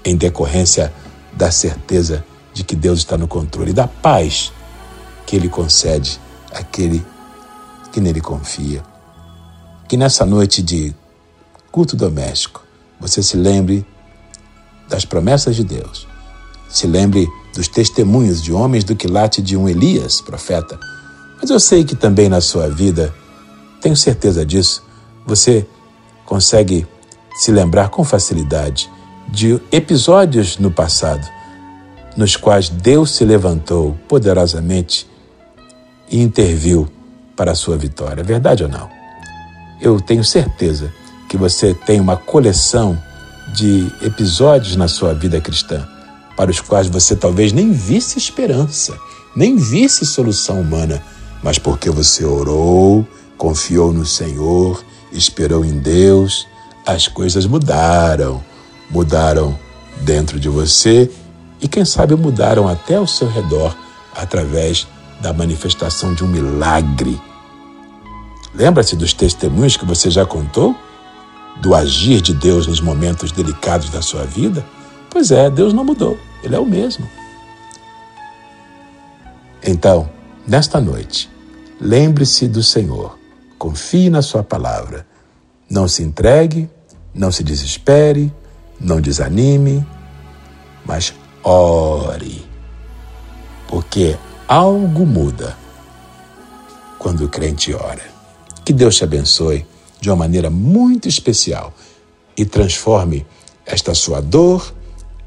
em 0.02 0.16
decorrência 0.16 0.90
da 1.34 1.50
certeza 1.50 2.24
de 2.54 2.64
que 2.64 2.74
Deus 2.74 3.00
está 3.00 3.18
no 3.18 3.28
controle, 3.28 3.74
da 3.74 3.86
paz 3.86 4.50
que 5.26 5.36
Ele 5.36 5.50
concede 5.50 6.18
àquele 6.50 7.04
que 7.92 8.00
nele 8.00 8.22
confia. 8.22 8.82
Que 9.86 9.98
nessa 9.98 10.24
noite 10.24 10.62
de 10.62 10.94
culto 11.70 11.94
doméstico 11.94 12.64
você 12.98 13.22
se 13.22 13.36
lembre 13.36 13.86
das 14.88 15.04
promessas 15.04 15.54
de 15.54 15.64
Deus, 15.64 16.08
se 16.66 16.86
lembre 16.86 17.28
dos 17.58 17.66
testemunhos 17.66 18.40
de 18.40 18.52
homens 18.52 18.84
do 18.84 18.94
quilate 18.94 19.42
de 19.42 19.56
um 19.56 19.68
Elias, 19.68 20.20
profeta. 20.20 20.78
Mas 21.40 21.50
eu 21.50 21.58
sei 21.58 21.82
que 21.82 21.96
também 21.96 22.28
na 22.28 22.40
sua 22.40 22.68
vida, 22.68 23.12
tenho 23.80 23.96
certeza 23.96 24.46
disso, 24.46 24.84
você 25.26 25.66
consegue 26.24 26.86
se 27.34 27.50
lembrar 27.50 27.88
com 27.88 28.04
facilidade 28.04 28.88
de 29.26 29.60
episódios 29.72 30.56
no 30.56 30.70
passado 30.70 31.26
nos 32.16 32.36
quais 32.36 32.68
Deus 32.68 33.10
se 33.10 33.24
levantou 33.24 33.96
poderosamente 34.06 35.08
e 36.08 36.22
interviu 36.22 36.88
para 37.34 37.50
a 37.50 37.56
sua 37.56 37.76
vitória. 37.76 38.22
Verdade 38.22 38.62
ou 38.62 38.68
não? 38.68 38.88
Eu 39.80 40.00
tenho 40.00 40.22
certeza 40.22 40.94
que 41.28 41.36
você 41.36 41.74
tem 41.74 41.98
uma 42.00 42.16
coleção 42.16 42.96
de 43.52 43.92
episódios 44.00 44.76
na 44.76 44.86
sua 44.86 45.12
vida 45.12 45.40
cristã 45.40 45.97
para 46.38 46.52
os 46.52 46.60
quais 46.60 46.86
você 46.86 47.16
talvez 47.16 47.52
nem 47.52 47.72
visse 47.72 48.16
esperança, 48.16 48.96
nem 49.34 49.56
visse 49.56 50.06
solução 50.06 50.60
humana, 50.60 51.02
mas 51.42 51.58
porque 51.58 51.90
você 51.90 52.24
orou, 52.24 53.04
confiou 53.36 53.92
no 53.92 54.06
Senhor, 54.06 54.84
esperou 55.10 55.64
em 55.64 55.80
Deus, 55.80 56.46
as 56.86 57.08
coisas 57.08 57.44
mudaram. 57.44 58.40
Mudaram 58.88 59.58
dentro 60.02 60.38
de 60.38 60.48
você 60.48 61.10
e, 61.60 61.66
quem 61.66 61.84
sabe, 61.84 62.14
mudaram 62.14 62.68
até 62.68 62.94
ao 62.94 63.06
seu 63.06 63.28
redor 63.28 63.76
através 64.14 64.86
da 65.20 65.32
manifestação 65.32 66.14
de 66.14 66.22
um 66.22 66.28
milagre. 66.28 67.20
Lembra-se 68.54 68.94
dos 68.94 69.12
testemunhos 69.12 69.76
que 69.76 69.84
você 69.84 70.08
já 70.08 70.24
contou? 70.24 70.74
Do 71.60 71.74
agir 71.74 72.20
de 72.20 72.32
Deus 72.32 72.68
nos 72.68 72.80
momentos 72.80 73.32
delicados 73.32 73.90
da 73.90 74.00
sua 74.00 74.22
vida? 74.22 74.64
Pois 75.10 75.32
é, 75.32 75.50
Deus 75.50 75.72
não 75.72 75.84
mudou, 75.84 76.16
Ele 76.42 76.54
é 76.54 76.58
o 76.58 76.66
mesmo. 76.66 77.08
Então, 79.62 80.08
nesta 80.46 80.80
noite, 80.80 81.30
lembre-se 81.80 82.48
do 82.48 82.62
Senhor, 82.62 83.18
confie 83.58 84.08
na 84.08 84.22
Sua 84.22 84.42
palavra, 84.42 85.06
não 85.68 85.86
se 85.88 86.02
entregue, 86.02 86.70
não 87.12 87.30
se 87.32 87.42
desespere, 87.42 88.32
não 88.80 89.00
desanime, 89.00 89.86
mas 90.86 91.12
ore, 91.42 92.46
porque 93.66 94.16
algo 94.46 95.04
muda 95.04 95.56
quando 96.98 97.24
o 97.24 97.28
crente 97.28 97.74
ora. 97.74 98.02
Que 98.64 98.72
Deus 98.72 98.96
te 98.96 99.04
abençoe 99.04 99.66
de 100.00 100.08
uma 100.08 100.16
maneira 100.16 100.50
muito 100.50 101.08
especial 101.08 101.72
e 102.36 102.44
transforme 102.44 103.26
esta 103.66 103.94
sua 103.94 104.20
dor, 104.20 104.74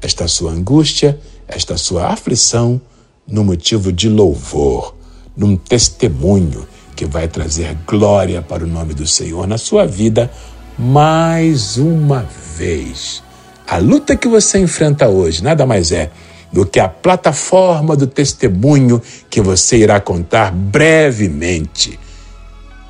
esta 0.02 0.26
sua 0.26 0.50
angústia, 0.50 1.18
esta 1.46 1.76
sua 1.76 2.08
aflição 2.08 2.80
num 3.26 3.44
motivo 3.44 3.92
de 3.92 4.08
louvor, 4.08 4.94
num 5.36 5.56
testemunho 5.56 6.66
que 6.96 7.06
vai 7.06 7.28
trazer 7.28 7.76
glória 7.86 8.42
para 8.42 8.64
o 8.64 8.66
nome 8.66 8.92
do 8.92 9.06
Senhor 9.06 9.46
na 9.46 9.56
sua 9.56 9.86
vida 9.86 10.30
mais 10.76 11.76
uma 11.76 12.26
vez. 12.56 13.22
A 13.66 13.78
luta 13.78 14.16
que 14.16 14.28
você 14.28 14.58
enfrenta 14.58 15.08
hoje 15.08 15.42
nada 15.42 15.64
mais 15.64 15.92
é 15.92 16.10
do 16.52 16.66
que 16.66 16.78
a 16.78 16.88
plataforma 16.88 17.96
do 17.96 18.06
testemunho 18.06 19.00
que 19.30 19.40
você 19.40 19.78
irá 19.78 20.00
contar 20.00 20.52
brevemente. 20.52 21.98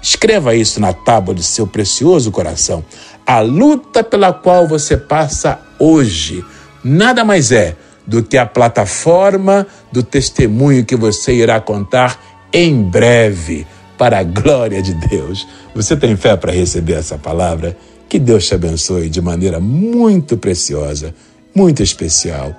Escreva 0.02 0.54
isso 0.57 0.81
na 0.81 0.92
tábua 0.92 1.33
de 1.33 1.45
seu 1.45 1.64
precioso 1.64 2.33
coração. 2.33 2.85
A 3.25 3.38
luta 3.38 4.02
pela 4.02 4.33
qual 4.33 4.66
você 4.66 4.97
passa 4.97 5.61
hoje 5.78 6.45
nada 6.84 7.24
mais 7.24 7.52
é 7.52 7.76
do 8.06 8.22
que 8.22 8.36
a 8.36 8.46
plataforma 8.46 9.66
do 9.92 10.02
testemunho 10.02 10.84
que 10.84 10.96
você 10.96 11.34
irá 11.34 11.60
contar 11.60 12.20
em 12.52 12.82
breve, 12.82 13.66
para 14.02 14.18
a 14.18 14.24
glória 14.24 14.82
de 14.82 14.94
Deus. 14.94 15.46
Você 15.76 15.96
tem 15.96 16.16
fé 16.16 16.36
para 16.36 16.50
receber 16.50 16.94
essa 16.94 17.16
palavra? 17.16 17.76
Que 18.08 18.18
Deus 18.18 18.46
te 18.46 18.54
abençoe 18.54 19.08
de 19.08 19.20
maneira 19.20 19.60
muito 19.60 20.36
preciosa, 20.36 21.14
muito 21.54 21.84
especial 21.84 22.52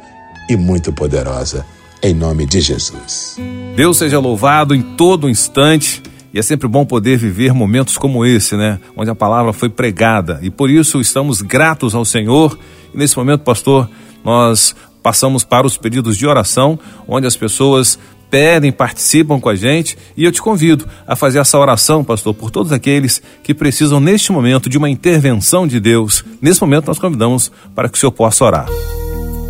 e 0.50 0.56
muito 0.56 0.94
poderosa. 0.94 1.66
em 2.02 2.14
nome 2.14 2.46
de 2.46 2.60
Jesus. 2.60 3.38
Deus 3.76 3.98
seja 3.98 4.20
louvado 4.20 4.76
em 4.76 4.82
todo 4.82 5.30
instante. 5.30 6.02
E 6.34 6.40
é 6.40 6.42
sempre 6.42 6.68
bom 6.68 6.86
poder 6.86 7.18
viver 7.18 7.54
momentos 7.54 7.98
como 7.98 8.26
esse, 8.26 8.58
né? 8.58 8.80
Onde 8.96 9.10
a 9.10 9.16
palavra 9.16 9.54
foi 9.54 9.70
pregada. 9.70 10.40
E 10.42 10.50
por 10.50 10.70
isso 10.70 11.00
estamos 11.00 11.42
gratos 11.42 11.94
ao 11.94 12.04
Senhor. 12.04 12.58
E 12.94 12.98
nesse 12.98 13.16
momento, 13.16 13.42
pastor, 13.42 13.90
nós 14.24 14.76
passamos 15.02 15.44
para 15.44 15.68
os 15.68 15.78
pedidos 15.78 16.18
de 16.18 16.26
oração, 16.26 16.80
onde 17.08 17.28
as 17.28 17.36
pessoas 17.36 18.00
pedem, 18.34 18.72
participam 18.72 19.40
com 19.40 19.48
a 19.48 19.56
gente. 19.56 19.96
E 20.18 20.24
eu 20.24 20.32
te 20.32 20.42
convido 20.42 20.88
a 21.06 21.16
fazer 21.16 21.38
essa 21.38 21.60
oração, 21.60 22.04
pastor, 22.04 22.34
por 22.34 22.50
todos 22.50 22.72
aqueles 22.72 23.22
que 23.44 23.54
precisam 23.54 24.00
neste 24.00 24.32
momento 24.32 24.70
de 24.70 24.78
uma 24.78 24.90
intervenção 24.90 25.68
de 25.68 25.80
Deus. 25.80 26.26
Nesse 26.42 26.60
momento, 26.60 26.88
nós 26.88 26.98
convidamos 26.98 27.52
para 27.76 27.88
que 27.88 27.96
o 27.96 28.00
senhor 28.00 28.12
possa 28.12 28.44
orar. 28.44 28.68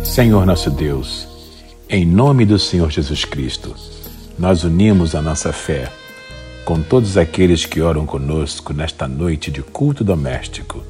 Senhor 0.04 0.44
nosso 0.44 0.70
Deus, 0.70 1.26
em 1.88 2.04
nome 2.04 2.44
do 2.44 2.58
Senhor 2.58 2.90
Jesus 2.90 3.24
Cristo, 3.24 3.74
nós 4.38 4.64
unimos 4.64 5.14
a 5.14 5.22
nossa 5.22 5.50
fé 5.50 5.90
com 6.64 6.80
todos 6.80 7.16
aqueles 7.16 7.64
que 7.64 7.80
oram 7.80 8.04
conosco 8.04 8.74
nesta 8.74 9.08
noite 9.08 9.50
de 9.50 9.62
culto 9.62 10.04
doméstico. 10.04 10.82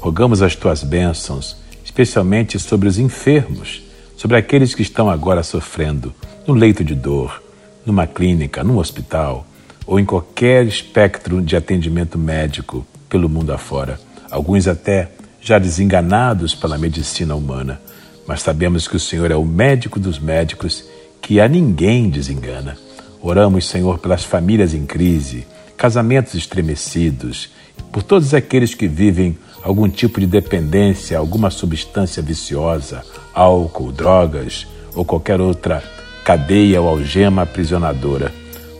Rogamos 0.00 0.40
as 0.40 0.56
tuas 0.56 0.82
bênçãos, 0.82 1.56
especialmente 1.92 2.58
sobre 2.58 2.88
os 2.88 2.98
enfermos, 2.98 3.82
sobre 4.16 4.38
aqueles 4.38 4.74
que 4.74 4.80
estão 4.80 5.10
agora 5.10 5.42
sofrendo 5.42 6.14
no 6.46 6.54
leito 6.54 6.82
de 6.82 6.94
dor, 6.94 7.42
numa 7.84 8.06
clínica, 8.06 8.64
num 8.64 8.78
hospital 8.78 9.46
ou 9.86 10.00
em 10.00 10.04
qualquer 10.04 10.64
espectro 10.64 11.42
de 11.42 11.54
atendimento 11.54 12.16
médico 12.16 12.86
pelo 13.10 13.28
mundo 13.28 13.52
afora. 13.52 14.00
Alguns 14.30 14.66
até 14.66 15.10
já 15.38 15.58
desenganados 15.58 16.54
pela 16.54 16.78
medicina 16.78 17.34
humana, 17.34 17.78
mas 18.26 18.40
sabemos 18.40 18.88
que 18.88 18.96
o 18.96 19.00
Senhor 19.00 19.30
é 19.30 19.36
o 19.36 19.44
médico 19.44 20.00
dos 20.00 20.18
médicos 20.18 20.84
que 21.20 21.40
a 21.40 21.46
ninguém 21.46 22.08
desengana. 22.08 22.78
Oramos, 23.20 23.68
Senhor, 23.68 23.98
pelas 23.98 24.24
famílias 24.24 24.72
em 24.72 24.86
crise, 24.86 25.46
casamentos 25.76 26.34
estremecidos, 26.34 27.50
por 27.90 28.02
todos 28.02 28.32
aqueles 28.32 28.74
que 28.74 28.88
vivem 28.88 29.36
algum 29.62 29.88
tipo 29.88 30.20
de 30.20 30.26
dependência, 30.26 31.18
alguma 31.18 31.50
substância 31.50 32.22
viciosa, 32.22 33.02
álcool, 33.34 33.92
drogas 33.92 34.66
ou 34.94 35.04
qualquer 35.04 35.40
outra 35.40 35.82
cadeia 36.24 36.80
ou 36.80 36.88
algema 36.88 37.42
aprisionadora. 37.42 38.32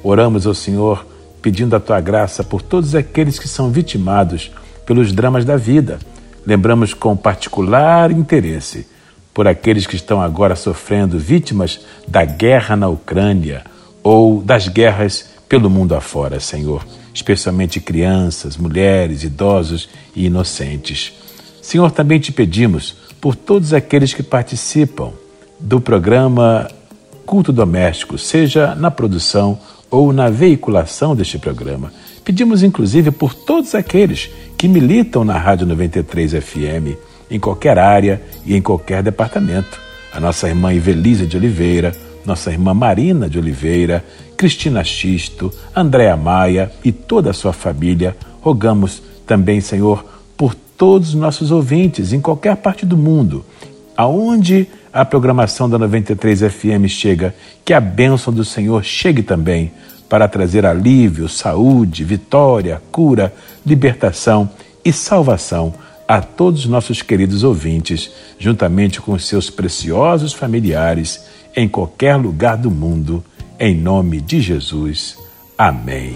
Oramos 0.02 0.46
ao 0.46 0.54
Senhor 0.54 1.06
pedindo 1.40 1.74
a 1.74 1.80
tua 1.80 2.00
graça 2.00 2.44
por 2.44 2.62
todos 2.62 2.94
aqueles 2.94 3.38
que 3.38 3.48
são 3.48 3.70
vitimados 3.70 4.50
pelos 4.86 5.12
dramas 5.12 5.44
da 5.44 5.56
vida. 5.56 5.98
Lembramos 6.46 6.94
com 6.94 7.16
particular 7.16 8.10
interesse 8.10 8.86
por 9.32 9.48
aqueles 9.48 9.86
que 9.86 9.96
estão 9.96 10.20
agora 10.20 10.54
sofrendo 10.54 11.18
vítimas 11.18 11.80
da 12.06 12.24
guerra 12.24 12.76
na 12.76 12.88
Ucrânia, 12.88 13.64
ou 14.02 14.42
das 14.42 14.68
guerras 14.68 15.30
pelo 15.52 15.68
mundo 15.68 15.94
afora, 15.94 16.40
Senhor, 16.40 16.82
especialmente 17.12 17.78
crianças, 17.78 18.56
mulheres, 18.56 19.22
idosos 19.22 19.86
e 20.16 20.24
inocentes. 20.24 21.12
Senhor, 21.60 21.90
também 21.90 22.18
te 22.18 22.32
pedimos 22.32 22.96
por 23.20 23.36
todos 23.36 23.74
aqueles 23.74 24.14
que 24.14 24.22
participam 24.22 25.12
do 25.60 25.78
programa 25.78 26.70
Culto 27.26 27.52
Doméstico, 27.52 28.16
seja 28.16 28.74
na 28.74 28.90
produção 28.90 29.58
ou 29.90 30.10
na 30.10 30.30
veiculação 30.30 31.14
deste 31.14 31.38
programa. 31.38 31.92
Pedimos 32.24 32.62
inclusive 32.62 33.10
por 33.10 33.34
todos 33.34 33.74
aqueles 33.74 34.30
que 34.56 34.66
militam 34.66 35.22
na 35.22 35.36
Rádio 35.36 35.66
93 35.66 36.32
FM, 36.32 36.96
em 37.30 37.38
qualquer 37.38 37.78
área 37.78 38.22
e 38.46 38.56
em 38.56 38.62
qualquer 38.62 39.02
departamento. 39.02 39.78
A 40.14 40.18
nossa 40.18 40.48
irmã 40.48 40.72
Ivelisa 40.72 41.26
de 41.26 41.36
Oliveira, 41.36 41.94
nossa 42.24 42.50
irmã 42.50 42.72
Marina 42.74 43.28
de 43.28 43.38
Oliveira, 43.38 44.04
Cristina 44.36 44.82
Xisto, 44.82 45.52
Andréa 45.74 46.16
Maia 46.16 46.72
e 46.84 46.90
toda 46.92 47.30
a 47.30 47.34
sua 47.34 47.52
família. 47.52 48.16
Rogamos 48.40 49.02
também, 49.26 49.60
Senhor, 49.60 50.04
por 50.36 50.54
todos 50.54 51.10
os 51.10 51.14
nossos 51.14 51.50
ouvintes 51.50 52.12
em 52.12 52.20
qualquer 52.20 52.56
parte 52.56 52.84
do 52.84 52.96
mundo, 52.96 53.44
aonde 53.96 54.66
a 54.92 55.04
programação 55.04 55.70
da 55.70 55.78
93 55.78 56.40
FM 56.40 56.86
chega, 56.88 57.34
que 57.64 57.72
a 57.72 57.80
bênção 57.80 58.32
do 58.32 58.44
Senhor 58.44 58.84
chegue 58.84 59.22
também 59.22 59.72
para 60.08 60.28
trazer 60.28 60.66
alívio, 60.66 61.28
saúde, 61.28 62.04
vitória, 62.04 62.82
cura, 62.90 63.32
libertação 63.64 64.50
e 64.84 64.92
salvação 64.92 65.72
a 66.06 66.20
todos 66.20 66.60
os 66.64 66.66
nossos 66.66 67.00
queridos 67.00 67.42
ouvintes, 67.42 68.10
juntamente 68.38 69.00
com 69.00 69.12
os 69.12 69.26
seus 69.26 69.48
preciosos 69.48 70.34
familiares 70.34 71.24
em 71.56 71.68
qualquer 71.68 72.16
lugar 72.16 72.56
do 72.56 72.70
mundo, 72.70 73.22
em 73.58 73.76
nome 73.76 74.20
de 74.20 74.40
Jesus. 74.40 75.16
Amém. 75.56 76.14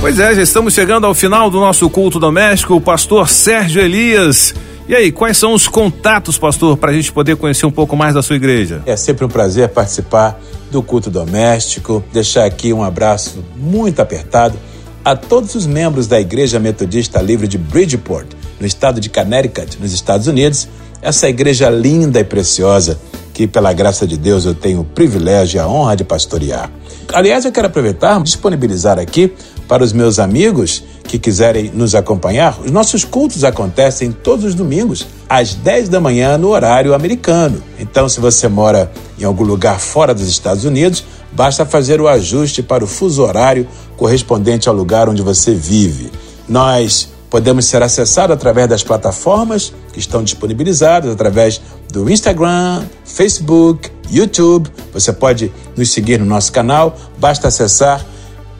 Pois 0.00 0.18
é, 0.18 0.34
já 0.34 0.42
estamos 0.42 0.74
chegando 0.74 1.06
ao 1.06 1.14
final 1.14 1.50
do 1.50 1.58
nosso 1.58 1.88
culto 1.88 2.18
doméstico. 2.20 2.74
O 2.74 2.80
pastor 2.80 3.28
Sérgio 3.28 3.80
Elias. 3.80 4.54
E 4.88 4.94
aí, 4.94 5.10
quais 5.10 5.36
são 5.36 5.52
os 5.52 5.66
contatos, 5.66 6.38
pastor, 6.38 6.76
para 6.76 6.90
a 6.90 6.94
gente 6.94 7.10
poder 7.10 7.36
conhecer 7.36 7.66
um 7.66 7.72
pouco 7.72 7.96
mais 7.96 8.14
da 8.14 8.22
sua 8.22 8.36
igreja? 8.36 8.82
É 8.86 8.94
sempre 8.96 9.24
um 9.24 9.28
prazer 9.28 9.68
participar 9.70 10.38
do 10.70 10.82
culto 10.82 11.10
doméstico. 11.10 12.04
Deixar 12.12 12.44
aqui 12.44 12.72
um 12.72 12.84
abraço 12.84 13.44
muito 13.56 14.00
apertado 14.00 14.56
a 15.04 15.16
todos 15.16 15.54
os 15.54 15.66
membros 15.66 16.06
da 16.06 16.20
Igreja 16.20 16.60
Metodista 16.60 17.20
Livre 17.20 17.48
de 17.48 17.56
Bridgeport, 17.56 18.26
no 18.60 18.66
estado 18.66 19.00
de 19.00 19.08
Connecticut, 19.08 19.78
nos 19.80 19.92
Estados 19.92 20.26
Unidos. 20.26 20.68
Essa 21.00 21.28
igreja 21.28 21.70
linda 21.70 22.20
e 22.20 22.24
preciosa 22.24 22.98
que, 23.36 23.46
pela 23.46 23.70
graça 23.74 24.06
de 24.06 24.16
Deus, 24.16 24.46
eu 24.46 24.54
tenho 24.54 24.80
o 24.80 24.84
privilégio 24.84 25.58
e 25.58 25.60
a 25.60 25.68
honra 25.68 25.94
de 25.94 26.02
pastorear. 26.02 26.70
Aliás, 27.12 27.44
eu 27.44 27.52
quero 27.52 27.66
aproveitar 27.66 28.18
disponibilizar 28.22 28.98
aqui 28.98 29.30
para 29.68 29.84
os 29.84 29.92
meus 29.92 30.18
amigos 30.18 30.82
que 31.04 31.18
quiserem 31.18 31.70
nos 31.74 31.94
acompanhar. 31.94 32.58
Os 32.64 32.70
nossos 32.70 33.04
cultos 33.04 33.44
acontecem 33.44 34.10
todos 34.10 34.42
os 34.46 34.54
domingos, 34.54 35.06
às 35.28 35.52
10 35.52 35.90
da 35.90 36.00
manhã, 36.00 36.38
no 36.38 36.48
horário 36.48 36.94
americano. 36.94 37.62
Então, 37.78 38.08
se 38.08 38.20
você 38.20 38.48
mora 38.48 38.90
em 39.18 39.24
algum 39.24 39.44
lugar 39.44 39.78
fora 39.78 40.14
dos 40.14 40.28
Estados 40.28 40.64
Unidos, 40.64 41.04
basta 41.30 41.66
fazer 41.66 42.00
o 42.00 42.08
ajuste 42.08 42.62
para 42.62 42.82
o 42.82 42.86
fuso 42.86 43.22
horário 43.22 43.68
correspondente 43.98 44.66
ao 44.66 44.74
lugar 44.74 45.10
onde 45.10 45.20
você 45.20 45.52
vive. 45.52 46.10
Nós 46.48 47.10
podemos 47.30 47.66
ser 47.66 47.82
acessados 47.82 48.34
através 48.34 48.68
das 48.68 48.82
plataformas 48.82 49.72
que 49.92 49.98
estão 49.98 50.22
disponibilizadas, 50.22 51.12
através 51.12 51.60
do 51.92 52.08
Instagram, 52.10 52.84
Facebook, 53.04 53.90
YouTube. 54.10 54.70
Você 54.92 55.12
pode 55.12 55.52
nos 55.76 55.90
seguir 55.92 56.18
no 56.18 56.26
nosso 56.26 56.52
canal, 56.52 56.96
basta 57.18 57.48
acessar 57.48 58.04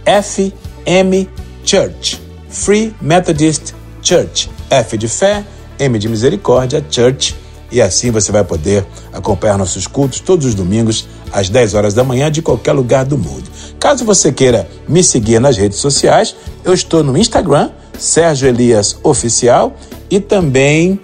FM 0.04 1.28
Church, 1.64 2.20
Free 2.48 2.94
Methodist 3.00 3.74
Church. 4.02 4.50
F 4.70 4.96
de 4.96 5.08
fé, 5.08 5.44
M 5.78 5.98
de 5.98 6.08
misericórdia, 6.08 6.84
Church. 6.90 7.36
E 7.70 7.80
assim 7.80 8.10
você 8.10 8.30
vai 8.30 8.44
poder 8.44 8.86
acompanhar 9.12 9.58
nossos 9.58 9.86
cultos 9.86 10.20
todos 10.20 10.46
os 10.46 10.54
domingos 10.54 11.08
às 11.32 11.48
10 11.48 11.74
horas 11.74 11.94
da 11.94 12.04
manhã 12.04 12.30
de 12.30 12.40
qualquer 12.40 12.72
lugar 12.72 13.04
do 13.04 13.18
mundo. 13.18 13.44
Caso 13.80 14.04
você 14.04 14.30
queira 14.30 14.68
me 14.88 15.02
seguir 15.02 15.40
nas 15.40 15.56
redes 15.56 15.78
sociais, 15.78 16.36
eu 16.64 16.72
estou 16.72 17.02
no 17.02 17.16
Instagram, 17.18 17.70
Sérgio 17.98 18.48
Elias 18.48 18.98
Oficial, 19.02 19.76
e 20.10 20.20
também 20.20 21.00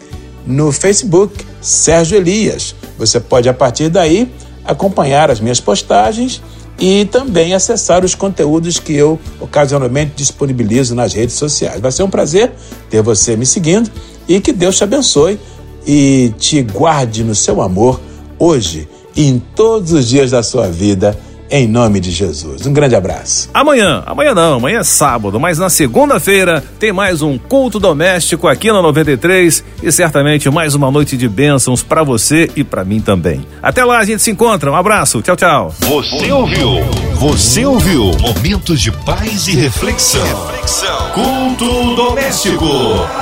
no 0.46 0.72
Facebook, 0.72 1.44
Sérgio 1.61 2.16
Elias. 2.16 2.74
Você 2.98 3.20
pode, 3.20 3.48
a 3.48 3.55
partir 3.55 3.88
daí, 3.88 4.31
acompanhar 4.64 5.31
as 5.31 5.40
minhas 5.40 5.61
postagens 5.61 6.42
e 6.78 7.05
também 7.07 7.55
acessar 7.55 8.05
os 8.05 8.14
conteúdos 8.14 8.78
que 8.78 8.94
eu 8.94 9.18
ocasionalmente 9.40 10.12
disponibilizo 10.16 10.94
nas 10.94 11.12
redes 11.12 11.37
sociais. 11.37 11.81
Vai 11.81 11.92
ser 11.92 12.02
um 12.02 12.11
prazer 12.11 12.52
ter 12.90 13.02
você 13.02 13.37
me 13.37 13.46
seguindo 13.46 13.90
e 14.28 14.40
que 14.40 14.52
Deus 14.52 14.76
te 14.76 14.85
abençoe 14.85 15.38
e 15.87 16.33
te 16.38 16.62
guarde 16.62 17.24
no 17.24 17.35
seu 17.35 17.61
amor 17.61 18.00
hoje 18.38 18.88
e 19.14 19.28
em 19.28 19.38
todos 19.38 19.92
os 19.92 20.09
dias 20.09 20.31
da 20.31 20.42
sua 20.42 20.68
vida 20.68 21.18
em 21.53 21.69
nome 21.69 22.01
de 22.01 22.11
Jesus. 22.11 22.67
Um 22.67 22.73
grande 22.73 22.97
abraço. 22.97 23.51
Amanhã, 23.53 24.03
amanhã 24.07 24.35
não, 24.35 24.55
amanhã 24.55 24.79
é 24.81 24.83
sábado, 24.85 25.38
mas 25.38 25.59
na 25.59 25.69
segunda-feira 25.69 26.65
tem 26.81 26.93
mais 26.93 27.21
um 27.21 27.37
culto 27.37 27.79
doméstico 27.79 28.49
aqui 28.49 28.73
na 28.73 28.81
93 28.81 29.62
e 29.83 29.93
certamente 29.93 30.49
mais 30.51 30.75
uma 30.75 30.91
noite 30.91 31.15
de 31.15 31.29
bênçãos 31.29 31.83
para 31.83 32.03
você 32.03 32.51
e 32.57 32.65
para 32.65 32.85
mim 32.87 33.01
também. 33.01 33.47
Até 33.62 33.85
lá, 33.85 33.99
a 33.99 34.05
gente 34.05 34.23
se 34.23 34.31
encontra. 34.31 34.73
Um 34.73 34.77
abraço. 34.77 35.21
Tchau, 35.21 35.37
tchau. 35.37 35.75
Você 35.81 36.33
ouviu? 36.33 36.81
Você 37.17 37.67
ouviu? 37.67 38.12
Momentos 38.19 38.81
de 38.81 38.91
paz 38.91 39.47
e 39.47 39.53
reflexão. 39.55 40.25
reflexão. 40.25 41.11
Culto 41.12 41.95
doméstico. 41.95 42.67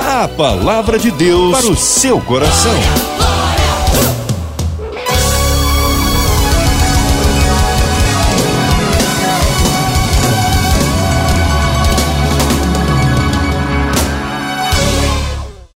A 0.07 0.29
palavra 0.29 0.97
de 0.97 1.11
Deus 1.11 1.51
para 1.51 1.69
o 1.69 1.75
seu 1.75 2.21
coração. 2.21 3.30